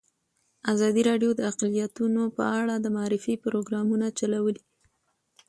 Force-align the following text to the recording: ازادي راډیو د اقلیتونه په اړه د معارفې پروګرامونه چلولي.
ازادي 0.73 1.01
راډیو 1.09 1.31
د 1.35 1.41
اقلیتونه 1.51 2.21
په 2.37 2.43
اړه 2.59 2.75
د 2.79 2.85
معارفې 2.95 3.33
پروګرامونه 3.45 4.07
چلولي. 4.19 4.63